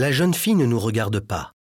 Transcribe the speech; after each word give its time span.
La 0.00 0.12
jeune 0.12 0.32
fille 0.32 0.54
ne 0.54 0.64
nous 0.64 0.78
regarde 0.78 1.20
pas. 1.20 1.52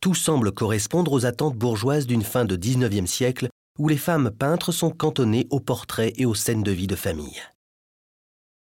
Tout 0.00 0.14
semble 0.14 0.52
correspondre 0.52 1.10
aux 1.10 1.26
attentes 1.26 1.56
bourgeoises 1.56 2.06
d'une 2.06 2.22
fin 2.22 2.44
de 2.44 2.54
XIXe 2.54 3.10
siècle 3.10 3.48
où 3.76 3.88
les 3.88 3.96
femmes 3.96 4.30
peintres 4.30 4.70
sont 4.70 4.90
cantonnées 4.90 5.48
aux 5.50 5.58
portraits 5.58 6.14
et 6.16 6.26
aux 6.26 6.34
scènes 6.36 6.62
de 6.62 6.70
vie 6.70 6.86
de 6.86 6.94
famille. 6.94 7.42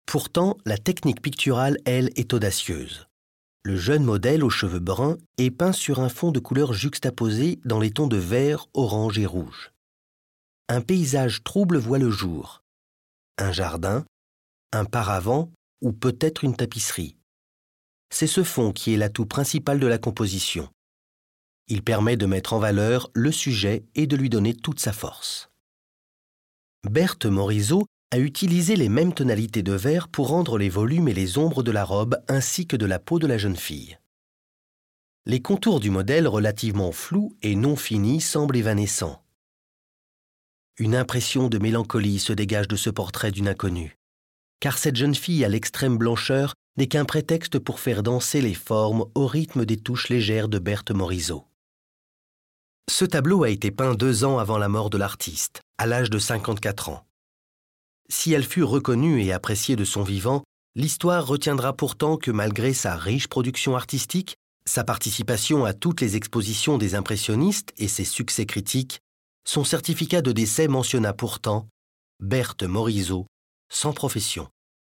Pourtant, 0.06 0.56
la 0.64 0.78
technique 0.78 1.20
picturale, 1.20 1.76
elle, 1.84 2.08
est 2.16 2.32
audacieuse. 2.32 3.08
Le 3.62 3.76
jeune 3.76 4.04
modèle 4.04 4.42
aux 4.42 4.48
cheveux 4.48 4.78
bruns 4.78 5.18
est 5.36 5.50
peint 5.50 5.72
sur 5.72 6.00
un 6.00 6.08
fond 6.08 6.32
de 6.32 6.40
couleurs 6.40 6.72
juxtaposées 6.72 7.60
dans 7.66 7.80
les 7.80 7.90
tons 7.90 8.06
de 8.06 8.16
vert, 8.16 8.68
orange 8.72 9.18
et 9.18 9.26
rouge. 9.26 9.70
Un 10.70 10.80
paysage 10.80 11.44
trouble 11.44 11.76
voit 11.76 11.98
le 11.98 12.10
jour. 12.10 12.62
Un 13.36 13.52
jardin, 13.52 14.06
un 14.72 14.86
paravent 14.86 15.50
ou 15.82 15.92
peut-être 15.92 16.42
une 16.42 16.56
tapisserie. 16.56 17.17
C'est 18.10 18.26
ce 18.26 18.42
fond 18.42 18.72
qui 18.72 18.94
est 18.94 18.96
l'atout 18.96 19.26
principal 19.26 19.78
de 19.78 19.86
la 19.86 19.98
composition. 19.98 20.68
Il 21.68 21.82
permet 21.82 22.16
de 22.16 22.26
mettre 22.26 22.54
en 22.54 22.58
valeur 22.58 23.10
le 23.12 23.30
sujet 23.30 23.84
et 23.94 24.06
de 24.06 24.16
lui 24.16 24.30
donner 24.30 24.54
toute 24.54 24.80
sa 24.80 24.92
force. 24.92 25.50
Berthe 26.84 27.26
Morisot 27.26 27.86
a 28.10 28.18
utilisé 28.18 28.76
les 28.76 28.88
mêmes 28.88 29.12
tonalités 29.12 29.62
de 29.62 29.72
vert 29.72 30.08
pour 30.08 30.28
rendre 30.28 30.56
les 30.56 30.70
volumes 30.70 31.08
et 31.08 31.14
les 31.14 31.36
ombres 31.36 31.62
de 31.62 31.70
la 31.70 31.84
robe 31.84 32.16
ainsi 32.28 32.66
que 32.66 32.76
de 32.76 32.86
la 32.86 32.98
peau 32.98 33.18
de 33.18 33.26
la 33.26 33.36
jeune 33.36 33.56
fille. 33.56 33.98
Les 35.26 35.42
contours 35.42 35.78
du 35.78 35.90
modèle 35.90 36.26
relativement 36.26 36.90
flous 36.90 37.36
et 37.42 37.54
non 37.54 37.76
finis 37.76 38.22
semblent 38.22 38.56
évanescents. 38.56 39.22
Une 40.78 40.94
impression 40.94 41.48
de 41.48 41.58
mélancolie 41.58 42.18
se 42.18 42.32
dégage 42.32 42.68
de 42.68 42.76
ce 42.76 42.88
portrait 42.88 43.32
d'une 43.32 43.48
inconnue, 43.48 43.98
car 44.60 44.78
cette 44.78 44.96
jeune 44.96 45.14
fille 45.14 45.44
à 45.44 45.48
l'extrême 45.48 45.98
blancheur 45.98 46.54
n'est 46.78 46.86
qu'un 46.86 47.04
prétexte 47.04 47.58
pour 47.58 47.80
faire 47.80 48.04
danser 48.04 48.40
les 48.40 48.54
formes 48.54 49.04
au 49.16 49.26
rythme 49.26 49.64
des 49.64 49.76
touches 49.76 50.08
légères 50.08 50.48
de 50.48 50.60
Berthe 50.60 50.92
Morisot. 50.92 51.44
Ce 52.88 53.04
tableau 53.04 53.42
a 53.42 53.50
été 53.50 53.72
peint 53.72 53.94
deux 53.94 54.24
ans 54.24 54.38
avant 54.38 54.58
la 54.58 54.68
mort 54.68 54.88
de 54.88 54.96
l'artiste, 54.96 55.60
à 55.76 55.86
l'âge 55.86 56.08
de 56.08 56.20
54 56.20 56.90
ans. 56.90 57.04
Si 58.08 58.32
elle 58.32 58.44
fut 58.44 58.62
reconnue 58.62 59.22
et 59.24 59.32
appréciée 59.32 59.74
de 59.74 59.84
son 59.84 60.04
vivant, 60.04 60.44
l'histoire 60.76 61.26
retiendra 61.26 61.76
pourtant 61.76 62.16
que 62.16 62.30
malgré 62.30 62.72
sa 62.72 62.94
riche 62.94 63.26
production 63.26 63.74
artistique, 63.74 64.36
sa 64.64 64.84
participation 64.84 65.64
à 65.64 65.74
toutes 65.74 66.00
les 66.00 66.14
expositions 66.14 66.78
des 66.78 66.94
impressionnistes 66.94 67.74
et 67.76 67.88
ses 67.88 68.04
succès 68.04 68.46
critiques, 68.46 69.00
son 69.44 69.64
certificat 69.64 70.22
de 70.22 70.30
décès 70.30 70.68
mentionna 70.68 71.12
pourtant 71.12 71.66
Berthe 72.20 72.62
Morisot, 72.62 73.26
sans 73.68 73.92
profession. 73.92 74.48